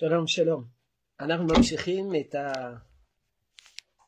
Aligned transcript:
שלום 0.00 0.26
שלום. 0.26 0.64
אנחנו 1.20 1.44
ממשיכים 1.44 2.10
את 2.20 2.34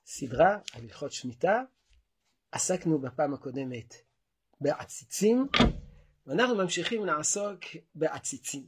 הסדרה 0.04 0.58
על 0.72 0.82
הלכות 0.82 1.12
שמיטה. 1.12 1.62
עסקנו 2.52 2.98
בפעם 2.98 3.34
הקודמת 3.34 3.94
בעציצים, 4.60 5.48
ואנחנו 6.26 6.54
ממשיכים 6.54 7.04
לעסוק 7.06 7.60
בעציצים. 7.94 8.66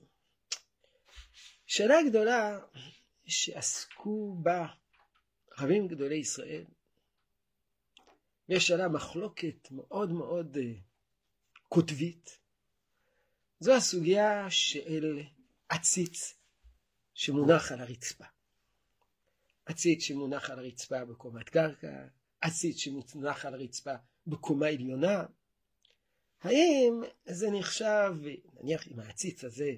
שאלה 1.67 1.95
גדולה 2.09 2.59
שעסקו 3.27 4.37
בה 4.43 4.67
רבים 5.59 5.89
גדולי 5.89 6.17
ישראל, 6.17 6.65
ויש 8.49 8.71
עליה 8.71 8.89
מחלוקת 8.89 9.71
מאוד 9.71 10.13
מאוד 10.13 10.57
קוטבית, 11.69 12.29
אה, 12.29 12.35
זו 13.61 13.75
הסוגיה 13.75 14.51
של 14.51 15.21
עציץ 15.69 16.44
שמונח 17.15 17.73
על 17.73 17.81
הרצפה. 17.81 18.25
עציץ 19.67 20.03
שמונח 20.03 20.51
על 20.51 20.59
הרצפה 20.59 21.05
בקומת 21.05 21.49
קרקע, 21.49 22.07
עציץ 22.41 22.77
שמונח 22.77 23.45
על 23.45 23.55
הרצפה 23.55 23.95
בקומה 24.27 24.67
עליונה. 24.67 25.25
האם 26.43 27.03
זה 27.27 27.51
נחשב, 27.51 28.15
נניח 28.61 28.89
אם 28.89 29.01
העציץ 29.01 29.45
הזה 29.45 29.73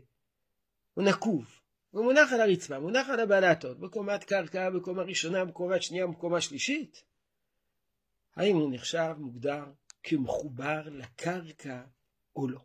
הוא 0.95 1.05
נקוב, 1.05 1.61
הוא 1.91 2.05
מונח 2.05 2.33
על 2.33 2.41
הרצפה, 2.41 2.79
מונח 2.79 3.09
על 3.09 3.21
הבלטות, 3.21 3.81
בקומת 3.81 4.25
קרקע, 4.25 4.71
בקומה 4.71 5.03
ראשונה, 5.03 5.45
בקומה 5.45 5.81
שנייה, 5.81 6.07
בקומה 6.07 6.41
שלישית, 6.41 7.03
האם 8.37 8.57
הוא 8.57 8.75
נחשב, 8.75 9.15
מוגדר, 9.19 9.65
כמחובר 10.03 10.83
לקרקע 10.89 11.83
או 12.37 12.48
לא? 12.48 12.61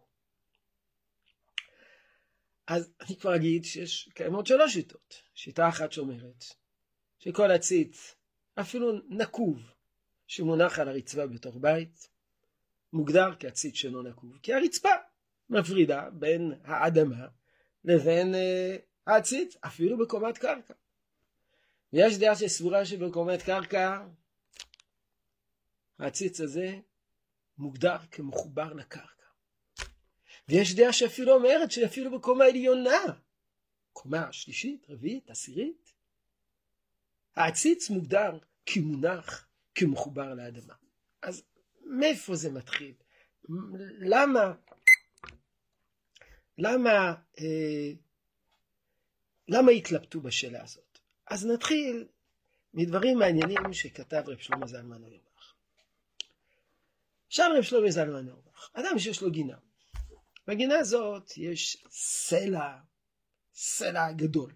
אז 2.71 2.91
אני 3.01 3.15
כבר 3.15 3.35
אגיד 3.35 3.65
שיש 3.65 4.09
קיימות 4.13 4.47
שלוש 4.47 4.73
שיטות. 4.73 5.21
שיטה 5.35 5.69
אחת 5.69 5.91
שאומרת 5.91 6.43
שכל 7.19 7.51
הציץ, 7.51 8.15
אפילו 8.55 8.91
נקוב, 9.09 9.71
שמונח 10.27 10.79
על 10.79 10.89
הרצפה 10.89 11.27
בתוך 11.27 11.55
בית, 11.61 12.09
מוגדר 12.93 13.29
כעציץ 13.39 13.75
שאינו 13.75 14.01
נקוב, 14.01 14.37
כי 14.43 14.53
הרצפה 14.53 14.89
מפרידה 15.49 16.09
בין 16.13 16.53
האדמה 16.63 17.27
לבין 17.83 18.33
uh, 18.33 18.37
העציץ, 19.07 19.55
אפילו 19.65 19.97
בקומת 19.97 20.37
קרקע. 20.37 20.73
ויש 21.93 22.17
דעה 22.17 22.35
שסבורה 22.35 22.85
שבקומת 22.85 23.41
קרקע 23.41 24.05
העציץ 25.99 26.41
הזה 26.41 26.79
מוגדר 27.57 27.97
כמחובר 28.11 28.73
לקרקע. 28.73 29.20
ויש 30.51 30.75
דעה 30.75 30.93
שאפילו 30.93 31.33
אומרת 31.33 31.71
שאפילו 31.71 32.11
בקומה 32.11 32.45
עליונה, 32.45 33.03
קומה 33.93 34.33
שלישית, 34.33 34.85
רביעית, 34.89 35.29
עשירית, 35.29 35.93
העציץ 37.35 37.89
מוגדר 37.89 38.37
כמונח, 38.65 39.47
כמחובר 39.75 40.33
לאדמה. 40.33 40.73
אז 41.21 41.43
מאיפה 41.85 42.35
זה 42.35 42.51
מתחיל? 42.51 42.93
למה, 43.99 44.53
למה, 46.57 47.13
אה, 47.39 47.91
למה 49.47 49.71
התלבטו 49.71 50.21
בשאלה 50.21 50.63
הזאת? 50.63 50.99
אז 51.27 51.45
נתחיל 51.45 52.07
מדברים 52.73 53.17
מעניינים 53.17 53.73
שכתב 53.73 54.23
רב 54.27 54.37
שלמה 54.37 54.67
זלמן 54.67 55.03
אוירבך. 55.03 55.53
שאל 57.29 57.57
רב 57.57 57.63
שלמה 57.63 57.91
זלמן 57.91 58.27
אוירבך, 58.27 58.69
אדם 58.73 58.99
שיש 58.99 59.21
לו 59.21 59.31
גינה, 59.31 59.57
בגינה 60.47 60.79
הזאת 60.79 61.37
יש 61.37 61.85
סלע, 61.89 62.77
סלע 63.53 64.11
גדול. 64.11 64.53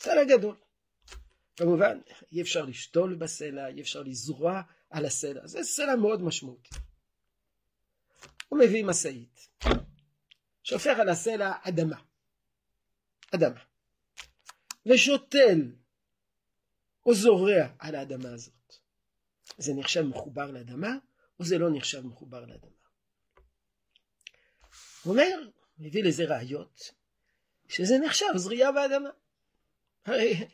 סלע 0.00 0.24
גדול. 0.24 0.56
כמובן, 1.56 1.98
אי 2.32 2.42
אפשר 2.42 2.64
לשתול 2.64 3.14
בסלע, 3.14 3.68
אי 3.68 3.80
אפשר 3.80 4.02
לזרוע 4.02 4.62
על 4.90 5.06
הסלע. 5.06 5.46
זה 5.46 5.62
סלע 5.62 5.96
מאוד 5.96 6.22
משמעותי. 6.22 6.70
הוא 8.48 8.58
מביא 8.58 8.84
משאית, 8.84 9.48
שופך 10.62 10.98
על 10.98 11.08
הסלע 11.08 11.52
אדמה. 11.62 12.00
אדמה. 13.34 13.60
ושותל 14.86 15.72
או 17.06 17.14
זורע 17.14 17.66
על 17.78 17.94
האדמה 17.94 18.32
הזאת. 18.32 18.74
זה 19.58 19.72
נחשב 19.74 20.02
מחובר 20.02 20.50
לאדמה, 20.50 20.96
או 21.40 21.44
זה 21.44 21.58
לא 21.58 21.68
נחשב 21.72 22.06
מחובר 22.06 22.40
לאדמה. 22.40 22.83
הוא 25.04 25.12
אומר, 25.12 25.48
מביא 25.78 26.04
לזה 26.04 26.24
ראיות, 26.24 26.90
שזה 27.68 27.98
נחשב 27.98 28.36
זריעה 28.36 28.72
באדמה. 28.72 29.10
הרי 30.04 30.48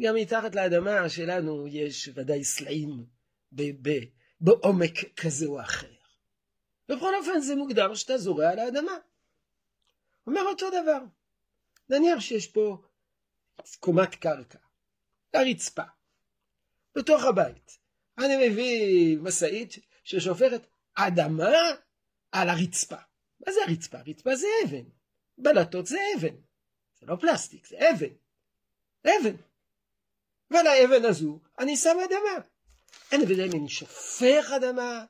גם 0.00 0.14
מתחת 0.14 0.54
לאדמה 0.54 1.08
שלנו 1.08 1.66
יש 1.68 2.10
ודאי 2.14 2.44
סלעים 2.44 3.06
בעומק 4.40 4.92
כזה 5.16 5.46
או 5.46 5.60
אחר. 5.60 5.94
בכל 6.88 7.14
אופן 7.14 7.40
זה 7.40 7.54
מוגדר 7.56 7.94
שאתה 7.94 8.18
זורע 8.18 8.50
על 8.50 8.58
האדמה. 8.58 8.92
אומר 10.26 10.42
אותו 10.42 10.70
דבר. 10.70 11.00
נניח 11.90 12.20
שיש 12.20 12.46
פה 12.46 12.82
קומת 13.80 14.14
קרקע, 14.14 14.58
הרצפה, 15.34 15.82
בתוך 16.94 17.24
הבית. 17.24 17.78
אני 18.18 18.48
מביא 18.48 19.18
משאית 19.18 19.74
ששופכת 20.04 20.66
אדמה 20.94 21.50
על 22.32 22.48
הרצפה. 22.48 22.96
מה 23.46 23.52
זה 23.52 23.60
הרצפה? 23.68 23.98
רצפה 24.06 24.36
זה 24.36 24.46
אבן. 24.64 24.84
בלטות 25.38 25.86
זה 25.86 25.98
אבן. 26.16 26.36
זה 27.00 27.06
לא 27.06 27.16
פלסטיק, 27.16 27.66
זה 27.66 27.76
אבן. 27.90 28.14
אבן. 29.06 29.36
ועל 30.50 30.66
האבן 30.66 31.04
הזו 31.04 31.40
אני 31.58 31.76
שם 31.76 31.96
אדמה. 32.04 32.46
אין 33.12 33.22
הבדל 33.22 33.44
אם 33.44 33.60
אני 33.60 33.68
שופך 33.68 34.50
אדמה 34.56 35.04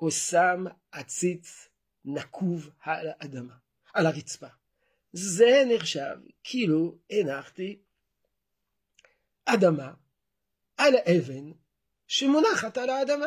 או 0.00 0.10
שם 0.10 0.64
עציץ 0.92 1.68
נקוב 2.04 2.70
על 2.80 3.06
האדמה, 3.18 3.54
על 3.94 4.06
הרצפה. 4.06 4.46
זה 5.12 5.62
נחשב 5.68 6.16
כאילו 6.44 6.98
הנחתי 7.10 7.78
אדמה 9.44 9.92
על 10.76 10.94
האבן 10.96 11.52
שמונחת 12.06 12.78
על 12.78 12.90
האדמה. 12.90 13.26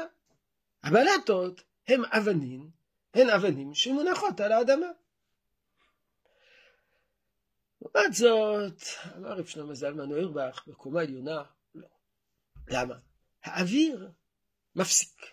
הבלטות 0.84 1.64
הם 1.88 2.06
אבנים 2.06 2.70
הן 3.14 3.30
אבנים 3.30 3.74
שמונחות 3.74 4.40
על 4.40 4.52
האדמה. 4.52 4.88
לעומת 7.82 8.14
זאת, 8.14 8.82
אמר 9.18 9.30
רב 9.30 9.46
שלמה 9.46 9.74
זלמן 9.74 10.12
אוירבך 10.12 10.64
בקומה 10.68 11.02
עליונה, 11.02 11.44
לא. 11.76 11.88
למה? 12.68 12.96
האוויר 13.44 14.10
מפסיק. 14.76 15.26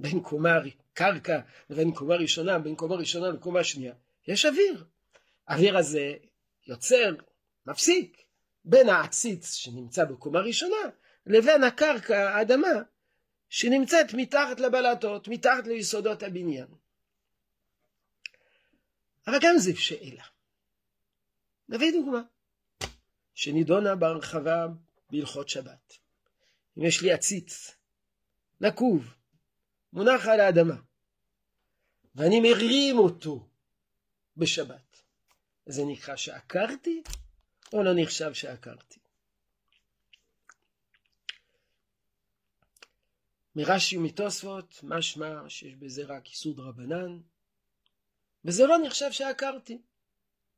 בין 0.00 0.20
קומה 0.20 0.58
קרקע 0.92 1.40
לבין 1.70 1.94
קומה 1.94 2.14
ראשונה, 2.14 2.58
בין 2.58 2.76
קומה 2.76 2.94
ראשונה 2.94 3.28
לקומה 3.28 3.64
שנייה, 3.64 3.94
יש 4.28 4.46
אוויר. 4.46 4.84
האוויר 5.48 5.78
הזה 5.78 6.14
יוצר, 6.66 7.14
מפסיק, 7.66 8.22
בין 8.64 8.88
העציץ 8.88 9.52
שנמצא 9.52 10.04
בקומה 10.04 10.40
ראשונה 10.40 10.76
לבין 11.26 11.64
הקרקע, 11.64 12.30
האדמה, 12.30 12.68
שנמצאת 13.48 14.14
מתחת 14.14 14.60
לבלטות, 14.60 15.28
מתחת 15.28 15.66
ליסודות 15.66 16.22
הבניין. 16.22 16.66
אבל 19.26 19.38
גם 19.40 19.58
זו 19.58 19.76
שאלה. 19.76 20.24
נביא 21.68 21.92
דוגמה 21.92 22.22
שנידונה 23.34 23.96
בהרחבה 23.96 24.66
בהלכות 25.10 25.48
שבת. 25.48 25.98
אם 26.78 26.84
יש 26.84 27.02
לי 27.02 27.12
עציץ 27.12 27.74
נקוב, 28.60 29.14
מונח 29.92 30.26
על 30.26 30.40
האדמה, 30.40 30.76
ואני 32.14 32.40
מרים 32.40 32.98
אותו 32.98 33.48
בשבת, 34.36 35.02
זה 35.66 35.82
נקרא 35.84 36.16
שעקרתי 36.16 37.02
או 37.72 37.82
לא 37.82 37.90
נחשב 37.96 38.32
שעקרתי? 38.32 38.98
מרש"י 43.56 43.96
ומתוספות, 43.96 44.80
משמע 44.82 45.48
שיש 45.48 45.74
בזה 45.74 46.04
רק 46.04 46.28
ייסוד 46.28 46.60
רבנן, 46.60 47.18
וזה 48.44 48.66
לא 48.66 48.78
נחשב 48.78 49.12
שעקרתי. 49.12 49.78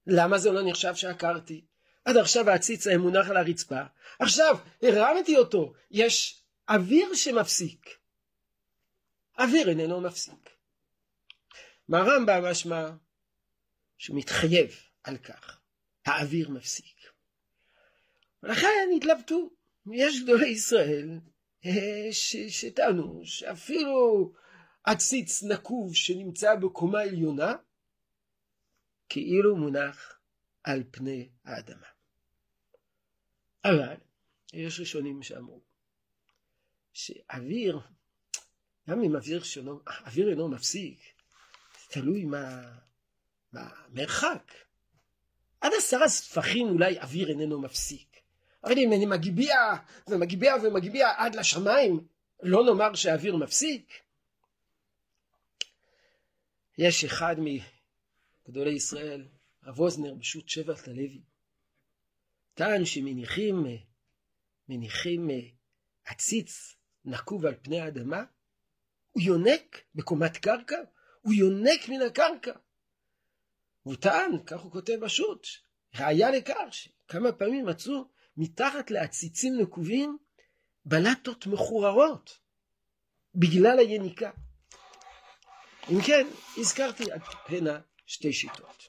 למה 0.07 0.39
זה 0.39 0.51
לא 0.51 0.61
נחשב 0.63 0.95
שעקרתי? 0.95 1.65
עד 2.05 2.17
עכשיו 2.17 2.51
העציץ 2.51 2.87
היה 2.87 2.99
מונח 2.99 3.31
על 3.31 3.37
הרצפה, 3.37 3.81
עכשיו 4.19 4.57
הרמתי 4.83 5.37
אותו, 5.37 5.73
יש 5.91 6.43
אוויר 6.69 7.15
שמפסיק. 7.15 7.99
אוויר 9.39 9.69
איננו 9.69 10.01
מפסיק. 10.01 10.51
מהרמב"ם 11.89 12.45
משמע 12.45 12.91
שהוא 13.99 14.17
מתחייב 14.17 14.71
על 15.05 15.17
כך, 15.17 15.61
האוויר 16.07 16.51
מפסיק. 16.51 16.97
ולכן 18.43 18.89
התלבטו, 18.97 19.51
יש 19.93 20.23
גדולי 20.23 20.49
ישראל 20.49 21.09
שטענו 22.49 23.21
שאפילו 23.25 24.33
עציץ 24.85 25.43
נקוב 25.43 25.95
שנמצא 25.95 26.55
בקומה 26.55 27.01
עליונה, 27.01 27.55
כאילו 29.09 29.57
מונח 29.57 30.19
על 30.65 30.83
פני 30.91 31.29
האדמה. 31.45 31.87
אבל 33.65 33.97
יש 34.53 34.81
ראשונים 34.81 35.23
שאמרו 35.23 35.61
שאוויר, 36.93 37.81
גם 38.89 39.03
אם 39.03 39.17
אוויר, 39.17 39.43
שלא, 39.43 39.81
אוויר 40.07 40.31
אינו 40.31 40.49
מפסיק, 40.49 41.01
תלוי 41.89 42.25
מה, 42.25 42.77
מה 43.53 43.71
מרחק. 43.89 44.53
עד 45.61 45.73
עשרה 45.79 46.09
ספחים 46.09 46.69
אולי 46.69 47.01
אוויר 47.01 47.29
איננו 47.29 47.61
מפסיק. 47.61 48.10
אבל 48.65 48.79
אם 48.79 48.93
אני 48.93 49.07
מגביע 49.07 49.57
ומגביע 50.09 50.55
ומגביע 50.63 51.09
עד 51.17 51.35
לשמיים, 51.35 52.07
לא 52.43 52.65
נאמר 52.65 52.95
שהאוויר 52.95 53.37
מפסיק? 53.37 53.93
יש 56.79 57.05
אחד 57.05 57.37
מגדולי 58.49 58.73
ישראל, 58.73 59.25
רב 59.65 59.81
אוזנר, 59.81 60.15
בשו"ת 60.15 60.49
שבט 60.49 60.89
הלוי, 60.89 61.21
טען 62.55 62.85
שמניחים 62.85 63.67
מניחים 64.69 65.29
עציץ 66.05 66.75
נקוב 67.05 67.47
על 67.47 67.55
פני 67.63 67.81
האדמה, 67.81 68.25
הוא 69.13 69.23
יונק 69.23 69.83
בקומת 69.95 70.37
קרקע, 70.37 70.79
הוא 71.21 71.33
יונק 71.33 71.89
מן 71.89 72.03
הקרקע. 72.03 72.53
הוא 73.83 73.97
טען, 73.97 74.39
כך 74.47 74.61
הוא 74.61 74.73
כותב 74.73 74.97
בשו"ת, 75.01 75.47
ראיה 75.99 76.31
לכך 76.31 76.69
שכמה 76.71 77.33
פעמים 77.33 77.67
מצאו 77.67 78.05
מתחת 78.41 78.91
לעציצים 78.91 79.61
נקובים 79.61 80.19
בלטות 80.85 81.47
מחוררות 81.47 82.39
בגלל 83.35 83.79
היניקה. 83.79 84.31
אם 85.91 86.01
כן, 86.07 86.27
הזכרתי 86.57 87.13
עד 87.13 87.21
הנה 87.49 87.81
שתי 88.07 88.33
שיטות. 88.33 88.89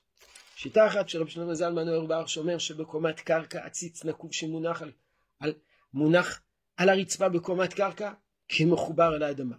שיטה 0.55 0.87
אחת 0.87 1.09
של 1.09 1.21
רבי 1.21 1.31
שלמה 1.31 1.55
זלמן 1.55 1.87
אוירבך 1.87 2.29
שאומר 2.29 2.57
שבקומת 2.57 3.19
קרקע 3.19 3.65
עציץ 3.65 4.05
נקוב 4.05 4.33
שמונח 4.33 4.81
על, 4.81 4.91
על, 5.39 5.53
מונח 5.93 6.41
על 6.77 6.89
הרצפה 6.89 7.29
בקומת 7.29 7.73
קרקע 7.73 8.13
כמחובר 8.49 9.15
אל 9.15 9.23
האדמה. 9.23 9.55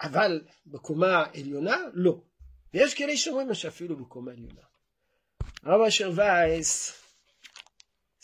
אבל 0.00 0.40
בקומה 0.66 1.24
עליונה 1.34 1.76
לא. 1.92 2.22
ויש 2.74 2.94
כאלה 2.94 3.16
שאומרים 3.16 3.54
שאפילו 3.54 3.96
בקומה 3.96 4.32
עליונה. 4.32 4.60
הרב 5.62 5.80
אשר 5.80 6.10
וייס 6.14 7.01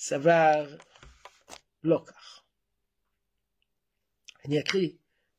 סבר 0.01 0.77
לא 1.85 2.03
כך. 2.07 2.43
אני 4.45 4.61
אקריא 4.61 4.91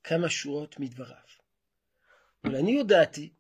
כמה 0.04 0.30
שורות 0.30 0.80
מדבריו. 0.80 1.16
ולעניות 2.44 2.88
דעתי, 2.88 3.34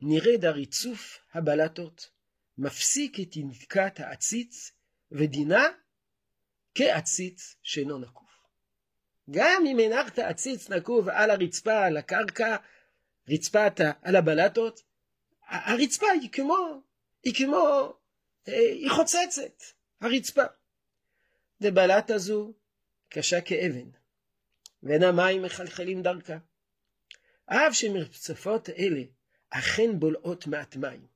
נרד 0.00 0.44
הריצוף 0.44 1.18
הבלטות 1.32 2.10
מפסיק 2.58 3.20
את 3.20 3.36
ינקת 3.36 4.00
העציץ 4.00 4.72
ודינה 5.12 5.62
כעציץ 6.74 7.56
שאינו 7.62 7.98
נקוב. 7.98 8.28
גם 9.30 9.62
אם 9.66 9.78
הנחת 9.78 10.18
עציץ 10.18 10.70
נקוב 10.70 11.08
על 11.08 11.30
הרצפה, 11.30 11.86
על 11.86 11.96
הקרקע, 11.96 12.56
רצפת, 13.28 13.80
על 14.02 14.16
הבלטות, 14.16 14.82
הרצפה 15.46 16.06
היא 16.20 16.30
כמו, 16.30 16.82
היא 17.24 17.34
כמו, 17.34 17.92
אה, 18.48 18.52
היא 18.54 18.90
חוצצת, 18.90 19.62
הרצפה. 20.00 20.42
דבלת 21.60 22.10
הזו 22.10 22.52
קשה 23.08 23.40
כאבן, 23.40 23.90
ואין 24.82 25.02
המים 25.02 25.42
מחלחלים 25.42 26.02
דרכה. 26.02 26.36
אף 27.46 27.72
שמרצפות 27.72 28.70
אלה 28.70 29.02
אכן 29.50 30.00
בולעות 30.00 30.46
מעט 30.46 30.76
מים. 30.76 31.06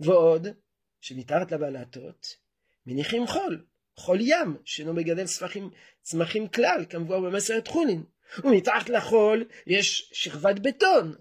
ועוד, 0.00 0.46
שמתחת 1.00 1.52
לבלטות, 1.52 2.36
מניחים 2.86 3.26
חול, 3.26 3.66
חול 3.96 4.18
ים, 4.20 4.56
שאינו 4.64 4.94
מגדל 4.94 5.26
צמחים, 5.26 5.70
צמחים 6.02 6.48
כלל, 6.48 6.84
כמבואר 6.90 7.20
במסרת 7.20 7.68
חולין. 7.68 8.04
ומתחת 8.44 8.88
לחול 8.88 9.44
יש 9.66 10.10
שכבת 10.12 10.58
בטון. 10.58 11.14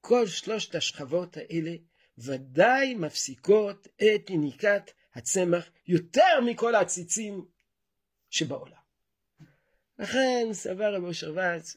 כל 0.00 0.26
שלושת 0.26 0.74
השכבות 0.74 1.36
האלה 1.36 1.72
ודאי 2.18 2.94
מפסיקות 2.94 3.88
את 3.96 4.30
יניקת 4.30 4.90
הצמח 5.14 5.70
יותר 5.86 6.40
מכל 6.46 6.74
העציצים 6.74 7.44
שבעולם. 8.30 8.80
לכן 9.98 10.48
סבר 10.52 10.94
רבי 10.94 11.06
אושר 11.06 11.34
וץ 11.36 11.76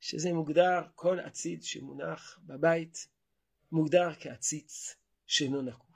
שזה 0.00 0.32
מוגדר, 0.32 0.80
כל 0.94 1.20
עציץ 1.20 1.64
שמונח 1.64 2.38
בבית 2.42 3.08
מוגדר 3.72 4.14
כעציץ 4.20 4.96
שאינו 5.26 5.62
נקוב. 5.62 5.90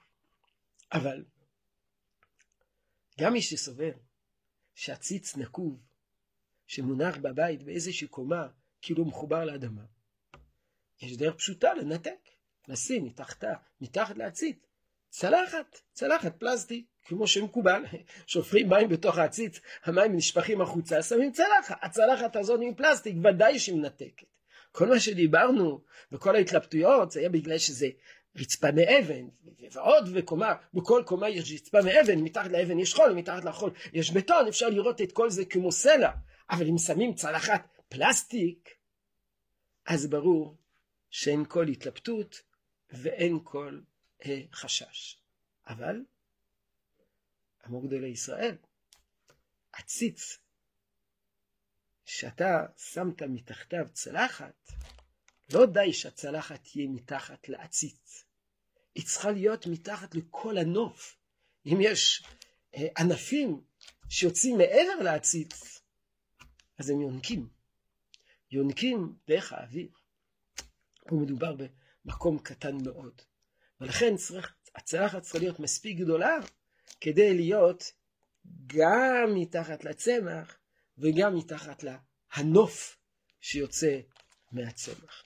אבל 0.93 1.25
גם 3.19 3.33
מי 3.33 3.41
שסובר 3.41 3.91
שעציץ 4.75 5.35
נקוב 5.35 5.79
שמונח 6.67 7.17
בבית 7.17 7.63
באיזושהי 7.63 8.07
קומה 8.07 8.47
כאילו 8.81 9.05
מחובר 9.05 9.45
לאדמה, 9.45 9.85
יש 11.01 11.17
דרך 11.17 11.35
פשוטה 11.35 11.73
לנתק, 11.73 12.29
לשים 12.67 13.05
מתחתה, 13.05 13.53
מתחת 13.81 14.17
לעציץ, 14.17 14.57
צלחת, 15.17 15.79
צלחת 15.93 16.39
פלסטיק, 16.39 16.85
כמו 17.05 17.27
שמקובל, 17.27 17.83
שופכים 18.27 18.69
מים 18.69 18.89
בתוך 18.89 19.17
העציץ, 19.17 19.59
המים 19.83 20.15
נשפכים 20.15 20.61
החוצה, 20.61 21.03
שמים 21.03 21.31
צלחת, 21.31 21.77
הצלחת 21.81 22.35
הזאת 22.35 22.59
עם 22.63 22.75
פלסטיק, 22.75 23.15
ודאי 23.23 23.59
שהיא 23.59 23.75
מנתקת. 23.75 24.27
כל 24.71 24.87
מה 24.87 24.99
שדיברנו 24.99 25.81
וכל 26.11 26.35
ההתלבטויות 26.35 27.11
זה 27.11 27.19
היה 27.19 27.29
בגלל 27.29 27.57
שזה 27.57 27.87
רצפה 28.35 28.67
מאבן, 28.71 29.27
ועוד 29.71 30.09
וקומה, 30.13 30.53
בכל 30.73 31.03
קומה 31.05 31.29
יש 31.29 31.53
רצפה 31.53 31.81
מאבן, 31.81 32.19
מתחת 32.19 32.51
לאבן 32.51 32.79
יש 32.79 32.93
חול, 32.93 33.13
מתחת 33.13 33.45
לחול 33.45 33.71
יש 33.93 34.11
בטון, 34.11 34.47
אפשר 34.47 34.69
לראות 34.69 35.01
את 35.01 35.11
כל 35.11 35.29
זה 35.29 35.45
כמו 35.45 35.71
סלע, 35.71 36.11
אבל 36.49 36.67
אם 36.67 36.77
שמים 36.77 37.13
צלחת 37.13 37.67
פלסטיק, 37.89 38.69
אז 39.85 40.07
ברור 40.07 40.57
שאין 41.09 41.45
כל 41.45 41.67
התלבטות 41.67 42.41
ואין 42.93 43.39
כל 43.43 43.79
חשש. 44.53 45.17
אבל, 45.67 46.05
אמרו 47.67 47.81
גדולי 47.81 48.07
ישראל, 48.07 48.57
עציץ 49.73 50.37
שאתה 52.05 52.65
שמת 52.77 53.21
מתחתיו 53.21 53.87
צלחת, 53.93 54.71
לא 55.53 55.65
די 55.65 55.93
שהצלחת 55.93 56.63
תהיה 56.63 56.87
מתחת 56.87 57.49
לעציץ, 57.49 58.23
היא 58.95 59.05
צריכה 59.05 59.31
להיות 59.31 59.67
מתחת 59.67 60.15
לכל 60.15 60.57
הנוף. 60.57 61.17
אם 61.65 61.77
יש 61.81 62.23
אה, 62.75 62.87
ענפים 62.97 63.61
שיוצאים 64.09 64.57
מעבר 64.57 65.03
לעציץ, 65.03 65.81
אז 66.77 66.89
הם 66.89 67.01
יונקים. 67.01 67.49
יונקים 68.51 69.15
דרך 69.27 69.53
האוויר. 69.53 69.89
פה 71.07 71.15
מדובר 71.15 71.55
במקום 72.05 72.39
קטן 72.39 72.77
מאוד. 72.83 73.21
ולכן 73.81 74.17
צריך, 74.17 74.53
הצלחת 74.75 75.21
צריכה 75.21 75.37
להיות 75.39 75.59
מספיק 75.59 75.97
גדולה 75.97 76.37
כדי 77.01 77.33
להיות 77.33 77.91
גם 78.67 79.29
מתחת 79.35 79.83
לצמח 79.83 80.57
וגם 80.97 81.35
מתחת 81.35 81.83
להנוף 81.83 82.97
שיוצא 83.41 83.99
מהצמח. 84.51 85.23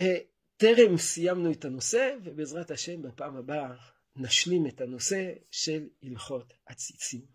אה, 0.00 0.18
טרם 0.56 0.96
סיימנו 0.96 1.52
את 1.52 1.64
הנושא, 1.64 2.14
ובעזרת 2.24 2.70
השם 2.70 3.02
בפעם 3.02 3.36
הבאה 3.36 3.74
נשלים 4.16 4.66
את 4.66 4.80
הנושא 4.80 5.32
של 5.50 5.88
הלכות 6.02 6.54
הציצים 6.68 7.26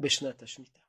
בשנת 0.00 0.42
השמיטה. 0.42 0.79